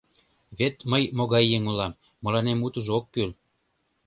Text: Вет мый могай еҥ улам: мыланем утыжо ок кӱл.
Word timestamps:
Вет 0.57 0.75
мый 0.91 1.03
могай 1.17 1.45
еҥ 1.57 1.63
улам: 1.71 1.99
мыланем 2.23 2.59
утыжо 2.65 2.91
ок 2.99 3.05
кӱл. 3.13 3.31